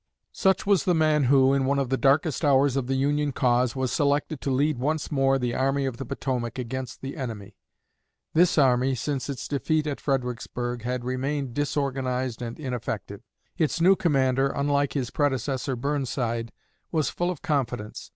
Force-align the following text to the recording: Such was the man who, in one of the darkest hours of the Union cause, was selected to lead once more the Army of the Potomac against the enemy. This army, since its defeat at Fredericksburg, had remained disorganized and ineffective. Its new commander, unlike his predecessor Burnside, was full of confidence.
Such 0.33 0.65
was 0.65 0.85
the 0.85 0.95
man 0.95 1.25
who, 1.25 1.53
in 1.53 1.65
one 1.65 1.77
of 1.77 1.89
the 1.89 1.95
darkest 1.95 2.43
hours 2.43 2.75
of 2.75 2.87
the 2.87 2.95
Union 2.95 3.31
cause, 3.31 3.75
was 3.75 3.91
selected 3.91 4.41
to 4.41 4.49
lead 4.49 4.79
once 4.79 5.11
more 5.11 5.37
the 5.37 5.53
Army 5.53 5.85
of 5.85 5.97
the 5.97 6.05
Potomac 6.07 6.57
against 6.57 7.01
the 7.03 7.15
enemy. 7.15 7.55
This 8.33 8.57
army, 8.57 8.95
since 8.95 9.29
its 9.29 9.47
defeat 9.47 9.85
at 9.85 10.01
Fredericksburg, 10.01 10.81
had 10.81 11.05
remained 11.05 11.53
disorganized 11.53 12.41
and 12.41 12.59
ineffective. 12.59 13.21
Its 13.59 13.79
new 13.79 13.95
commander, 13.95 14.47
unlike 14.47 14.93
his 14.93 15.11
predecessor 15.11 15.75
Burnside, 15.75 16.51
was 16.91 17.11
full 17.11 17.29
of 17.29 17.43
confidence. 17.43 18.09